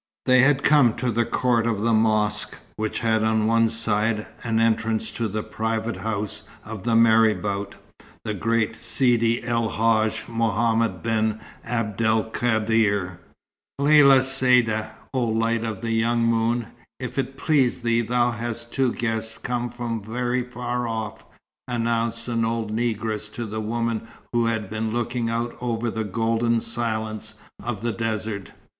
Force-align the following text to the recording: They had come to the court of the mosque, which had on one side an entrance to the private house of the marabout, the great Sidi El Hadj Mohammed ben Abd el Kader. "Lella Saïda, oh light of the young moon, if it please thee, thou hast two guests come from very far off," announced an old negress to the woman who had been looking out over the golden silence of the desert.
They 0.25 0.41
had 0.41 0.63
come 0.63 0.95
to 0.95 1.11
the 1.11 1.25
court 1.25 1.67
of 1.67 1.81
the 1.81 1.93
mosque, 1.93 2.57
which 2.75 3.01
had 3.01 3.21
on 3.21 3.45
one 3.45 3.69
side 3.69 4.25
an 4.43 4.59
entrance 4.59 5.11
to 5.11 5.27
the 5.27 5.43
private 5.43 5.97
house 5.97 6.47
of 6.65 6.81
the 6.81 6.95
marabout, 6.95 7.75
the 8.25 8.33
great 8.33 8.75
Sidi 8.75 9.43
El 9.43 9.69
Hadj 9.69 10.23
Mohammed 10.27 11.03
ben 11.03 11.39
Abd 11.63 12.01
el 12.01 12.23
Kader. 12.31 13.19
"Lella 13.77 14.21
Saïda, 14.21 14.89
oh 15.13 15.25
light 15.25 15.63
of 15.63 15.81
the 15.81 15.91
young 15.91 16.23
moon, 16.25 16.65
if 16.99 17.19
it 17.19 17.37
please 17.37 17.81
thee, 17.83 18.01
thou 18.01 18.31
hast 18.31 18.73
two 18.73 18.91
guests 18.93 19.37
come 19.37 19.69
from 19.69 20.01
very 20.03 20.41
far 20.41 20.87
off," 20.87 21.25
announced 21.67 22.27
an 22.27 22.43
old 22.43 22.71
negress 22.75 23.31
to 23.33 23.45
the 23.45 23.61
woman 23.61 24.07
who 24.33 24.47
had 24.47 24.67
been 24.67 24.91
looking 24.91 25.29
out 25.29 25.55
over 25.61 25.91
the 25.91 26.03
golden 26.03 26.59
silence 26.59 27.35
of 27.61 27.83
the 27.83 27.91
desert. 27.93 28.49